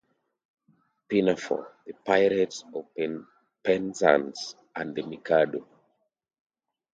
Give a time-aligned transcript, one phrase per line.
[1.07, 2.87] Pinafore", "The Pirates of
[3.63, 5.63] Penzance" and "The Mikado".